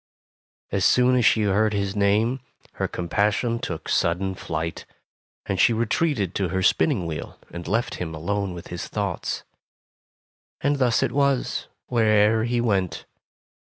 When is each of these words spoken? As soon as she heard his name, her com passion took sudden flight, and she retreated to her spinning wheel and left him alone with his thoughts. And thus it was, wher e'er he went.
As 0.71 0.83
soon 0.83 1.15
as 1.15 1.25
she 1.25 1.43
heard 1.43 1.73
his 1.73 1.95
name, 1.95 2.39
her 2.71 2.87
com 2.87 3.07
passion 3.07 3.59
took 3.59 3.87
sudden 3.87 4.33
flight, 4.33 4.83
and 5.45 5.59
she 5.59 5.73
retreated 5.73 6.33
to 6.33 6.47
her 6.49 6.63
spinning 6.63 7.05
wheel 7.05 7.37
and 7.51 7.67
left 7.67 7.93
him 8.01 8.15
alone 8.15 8.55
with 8.55 8.69
his 8.69 8.87
thoughts. 8.87 9.43
And 10.61 10.77
thus 10.77 11.03
it 11.03 11.11
was, 11.11 11.67
wher 11.87 12.03
e'er 12.05 12.43
he 12.45 12.59
went. 12.59 13.05